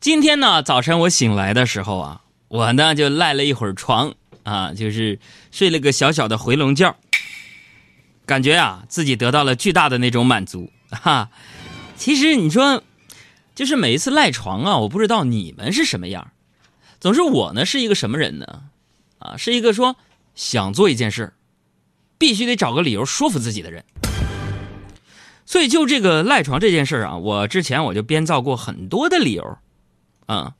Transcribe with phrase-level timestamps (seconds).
[0.00, 5.18] 今天呢，早晨我醒来的时候啊，我呢就赖了一会儿床啊，就是
[5.50, 6.96] 睡了个小小的回笼觉，
[8.24, 11.28] 感觉啊自己得到了巨大的那种满足哈。
[11.96, 12.82] 其实你说，
[13.54, 16.30] 就是每一次赖床啊，我不知道你们是什么样
[16.98, 18.62] 总之我呢是一个什么人呢？
[19.18, 19.96] 啊，是一个说
[20.34, 21.34] 想做一件事
[22.16, 23.84] 必须得找个理由说服自己的人。
[25.44, 29.58] 所以就这个赖床这件事啊，我之前我就编造过很多的理由，
[30.30, 30.54] 啊，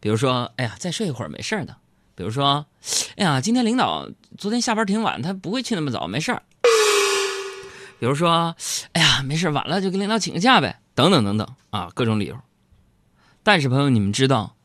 [0.00, 1.74] 比如说，哎呀，再睡一会儿没事的；
[2.16, 2.66] 比如说，
[3.16, 6.42] 哎呀，今天领导昨天下班挺晚，他不会去那么早，没事儿；
[8.00, 8.56] 比如说，
[8.94, 12.36] 哎呀，没事晚了就跟领导请个假呗，等等等等啊，各种理由。
[13.44, 14.56] 但是朋友，你们知道，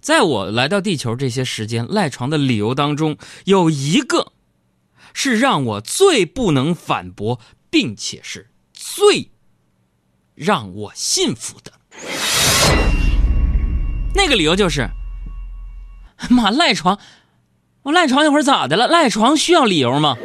[0.00, 4.32] 在我来到地球这些时间赖床的理由当中，有一个
[5.14, 7.40] 是让我最不能反驳，
[7.70, 8.50] 并且是。
[8.72, 9.30] 最
[10.34, 11.72] 让我信服的
[14.14, 14.88] 那个理由就是：
[16.28, 16.98] 妈赖床，
[17.82, 18.86] 我赖床一会儿咋的了？
[18.86, 20.16] 赖床需要理由吗？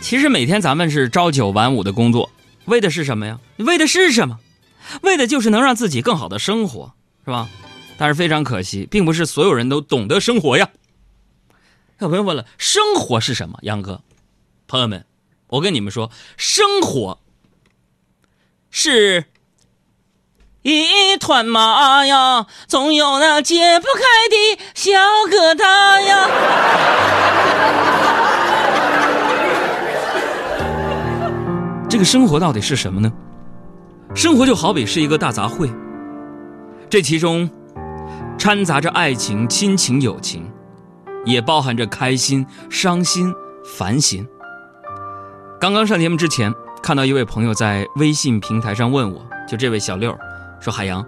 [0.00, 2.30] 其实每天咱们是朝九晚五的工作，
[2.66, 3.38] 为的是什么呀？
[3.56, 4.38] 为的是什么？
[5.02, 6.92] 为的就是能让自己更好的生活，
[7.24, 7.48] 是吧？
[8.02, 10.68] 但是非常可惜，并不是所有人都懂得生活呀。
[12.00, 13.60] 有朋友问了，生活是什么？
[13.62, 14.00] 杨哥，
[14.66, 15.06] 朋友们，
[15.46, 17.20] 我跟你们说，生活
[18.72, 19.26] 是
[20.62, 24.90] 一团麻呀，总有那解不开的小
[25.30, 26.28] 疙瘩呀。
[31.88, 33.12] 这个生活到底是什么呢？
[34.12, 35.72] 生活就好比是一个大杂烩，
[36.90, 37.48] 这其中
[38.38, 40.50] 掺杂着爱情、亲情、友情，
[41.24, 43.32] 也包含着开心、伤心、
[43.64, 44.26] 烦心。
[45.60, 46.52] 刚刚上节目之前，
[46.82, 50.16] 看到一位朋友在微信平台上问我，就这位小六
[50.60, 51.06] 说：“海洋，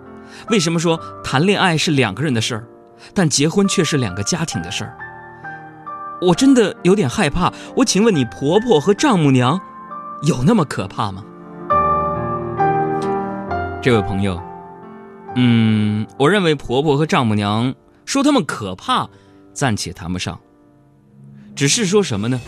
[0.48, 2.64] 为什么说谈恋爱是两个人的事儿，
[3.12, 4.96] 但结婚却是两个家庭的事儿？”
[6.22, 7.52] 我真的有点害怕。
[7.76, 9.60] 我请问你，婆婆和丈母娘
[10.22, 11.24] 有那么可怕吗？
[13.82, 14.40] 这位朋友，
[15.36, 17.74] 嗯，我认为婆婆和丈母娘
[18.04, 19.08] 说他们可怕，
[19.52, 20.38] 暂且谈不上。
[21.56, 22.40] 只是说什么呢？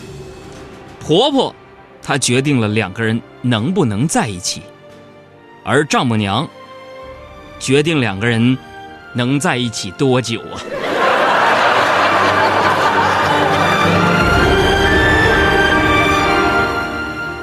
[1.00, 1.54] 婆婆
[2.02, 4.62] 她决定了两个人能不能在一起，
[5.64, 6.48] 而丈母娘
[7.58, 8.56] 决定两个人
[9.12, 10.60] 能在一起多久啊？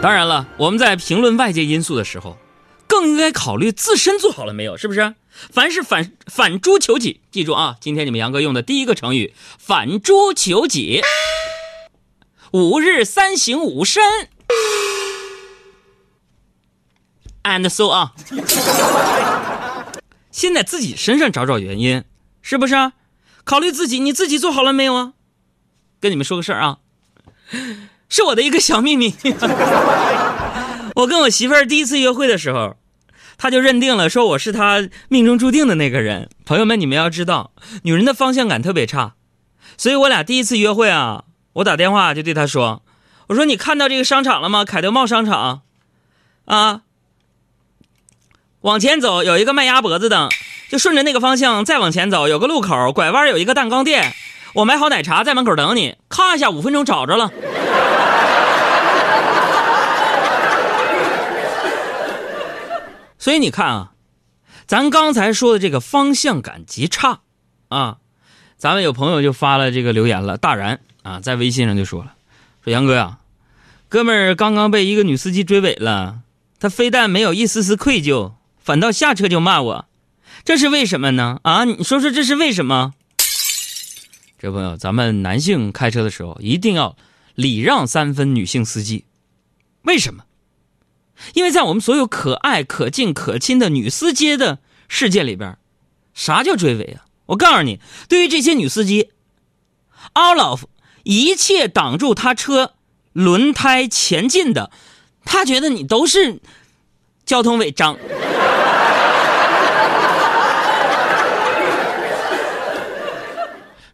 [0.01, 2.37] 当然了，我们在评论外界因素的时候。
[2.85, 5.15] 更应该考虑自身做好了没有，是不是？
[5.51, 7.75] 凡是反反诸求己，记住啊！
[7.81, 11.01] 今天你们杨哥用的第一个成语“反诸求己”，
[12.53, 14.03] 五日三省吾身
[17.43, 18.13] ，and so 啊，
[20.31, 22.03] 先在自己身上找找原因，
[22.41, 22.93] 是不是？
[23.43, 25.13] 考虑自己，你自己做好了没有啊？
[25.99, 26.77] 跟你们说个事儿啊，
[28.07, 29.15] 是我的一个小秘密。
[30.95, 32.77] 我跟我媳妇儿第一次约会的时候。
[33.43, 36.29] 他就认定了，说我是他命中注定的那个人。
[36.45, 39.15] 朋友们，你们要知道，女人的方向感特别差，
[39.77, 42.83] 所以我俩第一次约会啊，我打电话就对他说
[43.27, 44.63] ：“我说你看到这个商场了吗？
[44.63, 45.63] 凯德茂商场，
[46.45, 46.83] 啊，
[48.61, 50.29] 往前走有一个卖鸭脖子的，
[50.69, 54.13] 就顺着那个方向再往前走，有个路口拐弯有一个蛋糕店，
[54.53, 57.29] 我买好奶茶在门口等你，咔一下五分钟找着了。”
[63.23, 63.93] 所以你看啊，
[64.67, 67.21] 咱刚才说的这个方向感极差，
[67.69, 67.99] 啊，
[68.57, 72.15] 咱们有朋友就发了这个留言了，大然啊，在微信上就说了，
[72.65, 73.19] 说杨哥呀，
[73.87, 76.19] 哥们儿刚刚被一个女司机追尾了，
[76.59, 79.85] 他非但没有一丝丝愧疚，反倒下车就骂我，
[80.43, 81.39] 这是为什么呢？
[81.43, 82.93] 啊，你说说这是为什么？
[84.37, 86.97] 这朋友，咱们男性开车的时候一定要
[87.35, 89.05] 礼让三分女性司机，
[89.83, 90.25] 为什么？
[91.33, 95.57] 因为在我们所有可爱、可敬、可亲的女司机的世界里边，
[96.13, 97.05] 啥叫追尾啊？
[97.27, 97.79] 我告诉你，
[98.09, 99.11] 对于这些女司机
[100.13, 100.65] ，all of
[101.03, 102.73] 一切挡住他车
[103.13, 104.69] 轮胎前进的，
[105.23, 106.39] 他觉得你都是
[107.25, 107.97] 交通违章。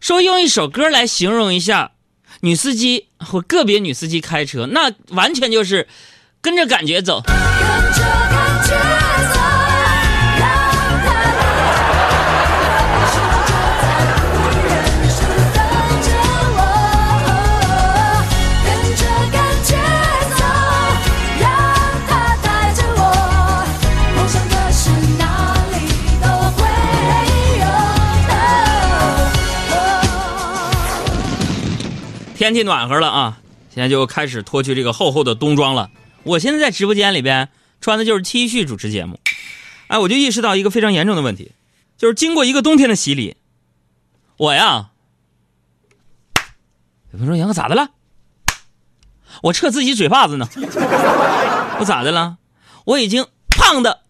[0.00, 1.92] 说用一首歌来形容一下
[2.40, 5.86] 女司机或个别女司机开车，那完全就是。
[6.42, 7.36] 跟着感觉走，跟着
[8.00, 8.72] 感觉
[9.30, 9.38] 走，
[10.38, 10.48] 让
[11.04, 12.18] 带着我，
[15.52, 15.60] 等
[16.00, 16.08] 着
[16.56, 16.58] 我。
[18.64, 19.76] 跟着感觉
[20.34, 20.40] 走，
[21.38, 21.44] 让
[22.08, 23.00] 带着我，
[24.16, 24.88] 梦想的事
[25.18, 25.22] 哪
[25.74, 25.76] 里
[26.22, 26.24] 都
[26.56, 26.58] 会
[27.60, 27.62] 有。
[32.34, 33.36] 天气暖和了啊，
[33.74, 35.90] 现在就开始脱去这个厚厚的冬装了。
[36.22, 37.48] 我现在在直播间里边
[37.80, 39.18] 穿的就是 T 恤主持节目，
[39.88, 41.52] 哎，我就意识到一个非常严重的问题，
[41.96, 43.36] 就是经过一个冬天的洗礼，
[44.36, 44.90] 我呀，
[47.12, 47.90] 有人说杨哥咋的了？
[49.42, 50.48] 我撤自己嘴巴子呢，
[51.78, 52.36] 我咋的了？
[52.84, 54.00] 我已经胖的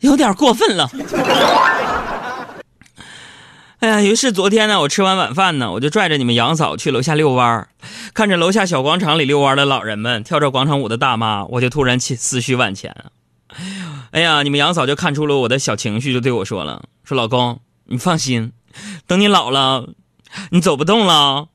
[0.00, 0.90] 有点过分了。
[3.82, 7.68] 哎呀，于是昨天呢，我吃完晚饭呢，我就拽着你们杨嫂去楼下遛弯儿，
[8.14, 13.10] 看着楼下小广场里遛弯的老人们，跳着广场舞的大妈，我就突然气思绪万千啊！
[14.12, 18.52] 哎呀，你们杨嫂就看出了我的小情绪，就对我说了：“说老公，你放心，
[19.08, 19.88] 等你老了，
[20.50, 21.48] 你走不动了，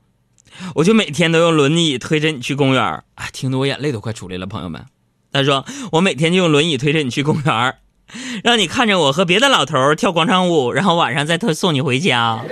[0.74, 4.84] 我就每天都用轮椅推着你去公园儿。”哎，听得我眼泪都快出来了，朋友们。
[5.32, 7.78] 他说：“我每天就用轮椅推着你去公园儿。”
[8.42, 12.42] 让你看着我和别的老头跳广场舞，然后晚上再送送你回家。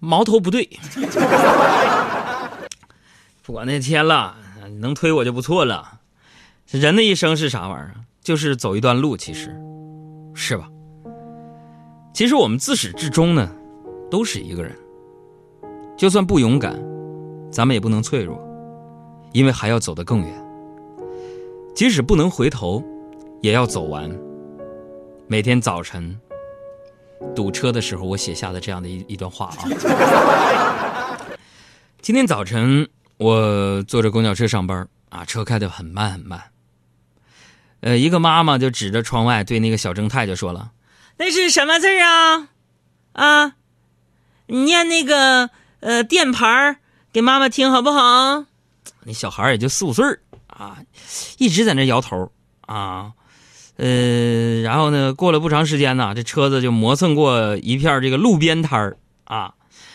[0.00, 0.78] 矛头不对，
[3.42, 4.36] 不管那天了，
[4.80, 6.00] 能推我就不错了。
[6.70, 7.94] 人的一生是啥玩意儿？
[8.22, 9.56] 就是走一段路，其实
[10.34, 10.68] 是吧？
[12.14, 13.50] 其实我们自始至终呢，
[14.10, 14.76] 都是一个人，
[15.96, 16.78] 就算不勇敢。
[17.50, 18.38] 咱们也不能脆弱，
[19.32, 20.44] 因为还要走得更远。
[21.74, 22.84] 即使不能回头，
[23.40, 24.10] 也要走完。
[25.26, 26.18] 每天早晨
[27.34, 29.64] 堵车的时候，我写下的这样的一一段话啊。
[32.02, 36.42] 今天早晨我坐着公交车上班啊，车开得很慢很慢。
[37.80, 40.72] 呃，一个妈妈就指着窗外对那个小正太就说了
[41.18, 42.48] ：“那是什么字啊？
[43.12, 43.54] 啊，
[44.46, 45.50] 你念那个
[45.80, 46.76] 呃店牌儿。”
[47.12, 48.44] 给妈妈听好不好？
[49.04, 50.04] 那小孩也就四五岁
[50.46, 50.78] 啊，
[51.38, 52.30] 一直在那摇头
[52.66, 53.12] 啊，
[53.76, 59.54] 呃，然后呢，过了不长时间呢，这车子就磨蹭过一片这个路边摊儿啊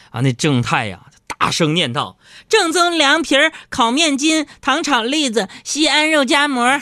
[0.09, 2.17] 啊，那正太呀，大声念道
[2.49, 6.79] ：“正宗凉皮儿、烤面筋、糖炒栗子、西安肉夹馍。”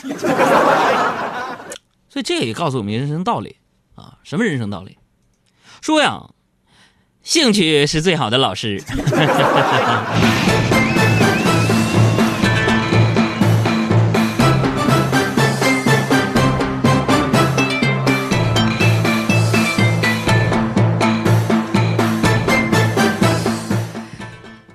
[2.08, 3.56] 所以这也告诉我们人生道理
[3.94, 4.96] 啊，什么人生道理？
[5.82, 6.30] 说呀。
[7.22, 8.82] 兴趣是最好的老师。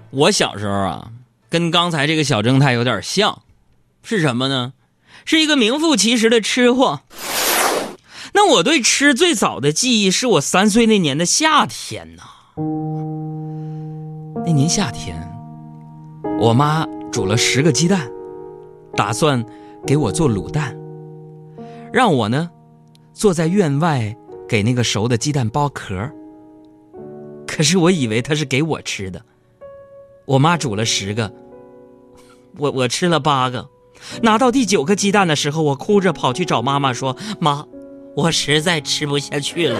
[0.09, 1.09] 我小时候啊，
[1.49, 3.43] 跟刚才这个小正太有点像，
[4.01, 4.73] 是什么呢？
[5.25, 7.01] 是一个名副其实的吃货。
[8.33, 12.23] 那我对吃最早的记忆，是我三岁那年的夏天呐。
[14.43, 15.15] 那年夏天，
[16.39, 18.09] 我妈煮了十个鸡蛋，
[18.95, 19.45] 打算
[19.85, 20.75] 给我做卤蛋，
[21.93, 22.49] 让我呢
[23.13, 24.15] 坐在院外
[24.49, 26.09] 给那个熟的鸡蛋剥壳。
[27.45, 29.21] 可是我以为她是给我吃的，
[30.25, 31.31] 我妈煮了十个，
[32.57, 33.69] 我我吃了八个，
[34.23, 37.67] 拿到第九个鸡蛋的时候，我哭着跑去找妈妈说：“妈，
[38.15, 39.79] 我实在吃不下去了。”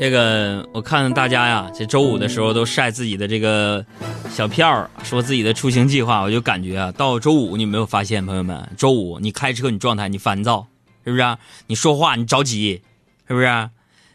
[0.00, 3.84] 这个我看大家呀，这周五的时候都晒自己的这个
[4.32, 10.66] 小票，说自己的出行计划，我就感觉啊，到周五你没有发现，朋友们，周五你开车你状态你烦躁，
[11.04, 11.36] 是不是？
[11.66, 12.80] 你说话你着急，
[13.28, 13.68] 是不是？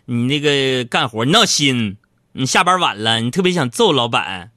[0.05, 1.97] 你那个干活你闹心，
[2.31, 4.49] 你下班晚了你特别想揍老板，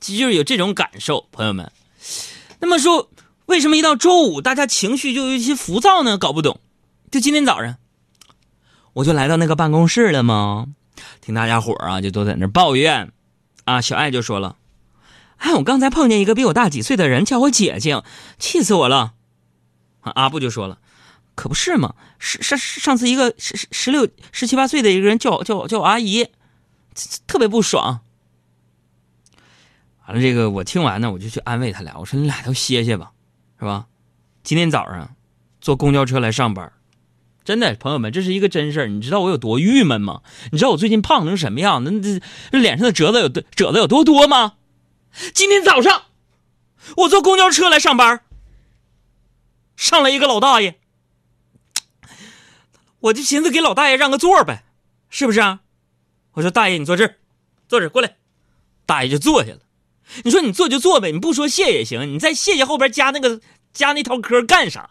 [0.00, 1.70] 就是有这种感受，朋友们。
[2.60, 3.10] 那么说，
[3.44, 6.16] 为什么一到周五大家情绪就有一些浮躁呢？
[6.16, 6.58] 搞不懂。
[7.10, 7.76] 就今天早上。
[8.92, 10.66] 我就来到那个办公室了吗？
[11.20, 13.12] 听大家伙啊，就都在那抱怨，
[13.64, 14.56] 啊，小爱就说了
[15.38, 18.02] ：“哎，我刚才碰见一个比我大几岁的人叫我姐姐，
[18.38, 19.14] 气死我了。”
[20.02, 20.78] 阿布就说了
[21.34, 26.28] ：“可不是嘛，上上上次一个十十十六十七八岁的一个人叫叫叫我阿姨，
[27.26, 28.00] 特别不爽。”
[30.06, 33.12] 完了，这个我听完呢，我就去安慰他俩，我说：“你俩都歇歇吧，
[33.58, 33.86] 是吧？
[34.42, 35.14] 今天早上
[35.60, 36.72] 坐公交车来上班。”
[37.50, 38.86] 真的，朋友们，这是一个真事儿。
[38.86, 40.22] 你知道我有多郁闷吗？
[40.52, 41.82] 你知道我最近胖成什么样？
[41.82, 42.20] 那这
[42.56, 44.52] 脸上的褶子有多褶子有多多吗？
[45.34, 46.04] 今天早上
[46.98, 48.20] 我坐公交车来上班，
[49.74, 50.78] 上来一个老大爷，
[53.00, 54.62] 我就寻思给老大爷让个座呗，
[55.08, 55.62] 是不是啊？
[56.34, 57.16] 我说大爷，你坐这儿，
[57.66, 58.14] 坐这儿过来，
[58.86, 59.58] 大爷就坐下了。
[60.22, 62.14] 你说你坐就坐呗，你不说谢也行。
[62.14, 63.40] 你在谢谢后边加那个
[63.72, 64.90] 加那套嗑干啥？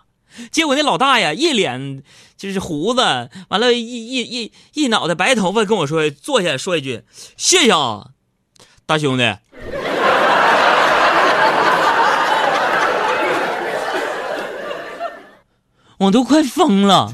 [0.51, 2.03] 结果那老大爷一脸
[2.37, 7.03] 就是胡子完了一一一一脑袋白头发跟我说坐下说一句
[7.37, 8.07] 谢谢啊
[8.85, 9.23] 大兄弟。
[15.99, 17.13] 我都快疯了。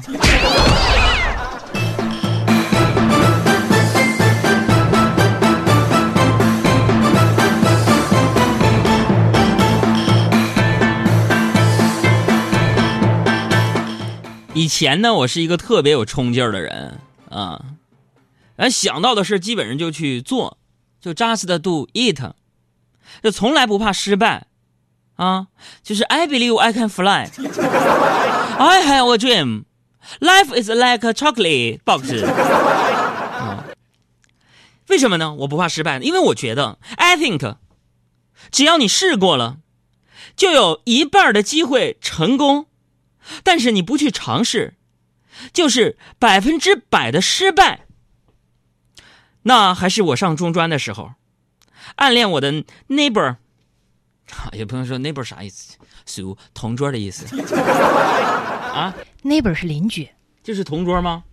[14.56, 16.98] 以前呢，我是一个特别有冲劲儿的人
[17.28, 17.62] 啊，
[18.56, 20.56] 哎，想到的事基本上就去做，
[20.98, 22.18] 就 just do it，
[23.22, 24.46] 就从来不怕失败，
[25.16, 25.48] 啊，
[25.82, 27.28] 就是 I believe I can fly，I
[28.82, 33.66] have a dream，life is like a chocolate box，啊，
[34.88, 35.34] 为什么呢？
[35.34, 37.56] 我不怕失败，因为我觉得 I think，
[38.50, 39.58] 只要你试过了，
[40.34, 42.64] 就有一半的机会成功。
[43.42, 44.74] 但是你不去尝试，
[45.52, 47.86] 就是百分之百的失败。
[49.42, 51.12] 那还是我上中专的时候，
[51.96, 52.52] 暗恋我的
[52.88, 53.36] neighbor，
[54.52, 57.26] 有朋友说 neighbor 啥意思，属同桌的意思。
[58.76, 60.10] 啊，neighbor 是邻居，
[60.42, 61.24] 就是同桌吗？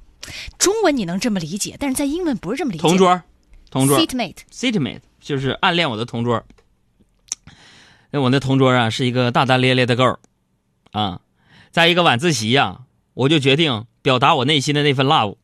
[0.58, 2.82] 中文你能这么理解，但是在英文不是这么理解。
[2.88, 3.22] 同桌，
[3.70, 6.44] 同桌，seatmate，seatmate 就是暗恋我的同桌。
[8.12, 10.18] 那我那同桌啊，是一个大大咧咧的 girl，
[10.92, 11.20] 啊。
[11.74, 12.82] 在一个晚自习呀，
[13.16, 15.38] 我就决定表达我内心的那份 love。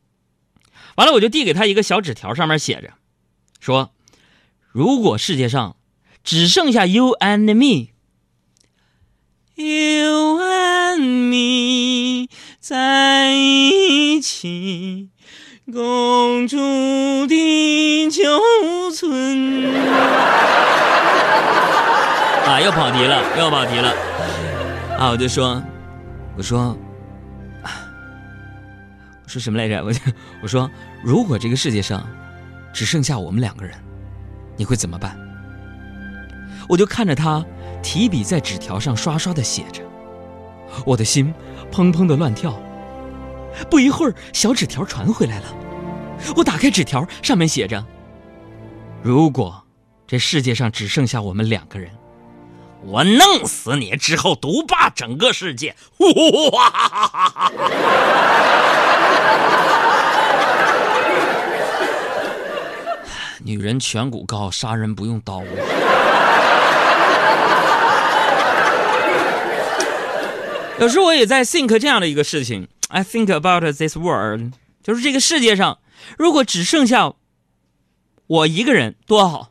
[0.95, 2.91] 完了，我就递给他一个小纸条，上面写着
[3.59, 3.89] ：“说，
[4.67, 5.75] 如果世界上
[6.23, 7.89] 只剩下 you and me，you
[10.39, 10.99] and
[11.31, 12.27] me
[12.59, 15.09] 在一起，
[15.65, 19.73] 共筑地球村。”
[22.45, 23.91] 啊，又跑题了，又跑题了。
[24.95, 25.59] 啊，我就说。
[26.39, 26.77] 我说，
[29.23, 29.83] 我说什么来着？
[29.83, 29.91] 我
[30.41, 30.71] 我说，
[31.03, 32.07] 如果这个世界上
[32.71, 33.77] 只剩下我们两个人，
[34.55, 35.19] 你会怎么办？
[36.69, 37.45] 我就看着他
[37.83, 39.83] 提笔在纸条上刷刷的写着，
[40.85, 41.33] 我的心
[41.73, 42.57] 砰砰的乱跳。
[43.69, 45.53] 不一会儿，小纸条传回来了。
[46.37, 47.85] 我打开纸条，上面写着
[49.03, 49.61] ：“如果
[50.07, 51.91] 这世界上只剩下我们两个人。”
[52.85, 55.75] 我弄死你之后，独霸整个世界！
[56.53, 57.51] 哇！
[63.43, 65.43] 女人颧骨高，杀人不用刀。
[70.79, 75.79] 有时我也在 think 这样的一个事情，I think about this world，就是这个世界上，
[76.17, 77.13] 如果只剩下
[78.27, 79.49] 我一个人，多好。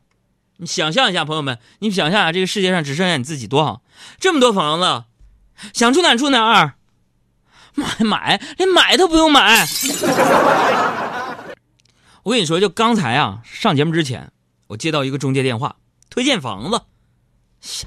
[0.61, 3.83] 你想象一下，朋友们，你想象一下，这个世界上只剩下你自己多好，
[4.19, 5.05] 这么多房子，
[5.73, 6.75] 想住哪住哪儿，
[7.75, 9.69] 买买，连买都不用买。
[12.25, 14.33] 我跟你说，就刚才啊，上节目之前，
[14.67, 15.77] 我接到一个中介电话，
[16.11, 16.83] 推荐房子，
[17.61, 17.87] 瞎，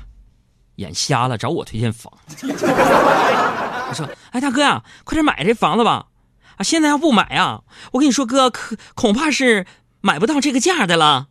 [0.76, 2.14] 眼瞎了，找我推荐房。
[2.30, 6.08] 我说，哎，大哥呀，快点买这房子吧，
[6.56, 9.68] 啊，现在要不买啊，我跟你说，哥可恐怕是
[10.00, 11.28] 买不到这个价的了。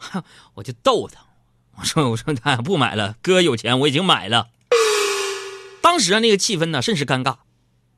[0.00, 1.20] 哼 我就逗他，
[1.78, 4.48] 我说：“我说他不买了，哥有钱，我已经买了。”
[5.82, 7.36] 当时啊，那个气氛呢，甚是尴尬，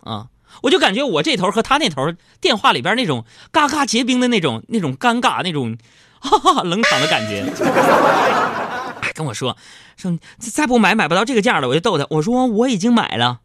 [0.01, 0.29] 啊，
[0.63, 5.79] 我就感觉我这头和他那头电话里边那种嘎嘎结冰的那种那种尴尬那种
[6.21, 7.43] 哈哈冷场的感觉。
[9.03, 9.57] 哎，跟我说
[9.97, 13.41] 说再不买买不到这个价了，我就逗他，我说我已经买了。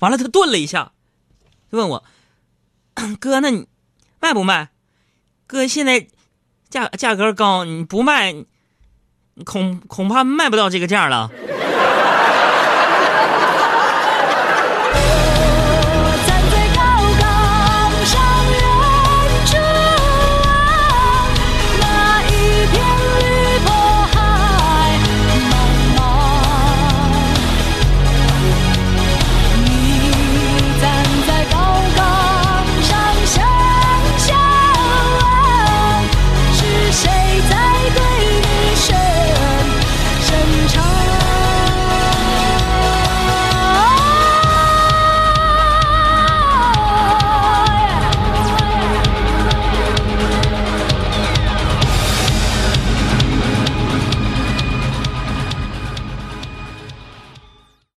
[0.00, 0.92] 完了，他顿了一下，
[1.70, 2.04] 就问我
[3.18, 3.66] ：“哥，那你
[4.20, 4.70] 卖不卖？
[5.46, 6.08] 哥现在。”
[6.68, 8.34] 价价格高，你不卖，
[9.44, 11.30] 恐恐怕卖不到这个价了。